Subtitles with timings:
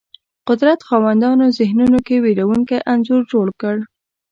[0.47, 3.75] قدرت خاوندانو ذهنونو کې وېرونکی انځور جوړ کړ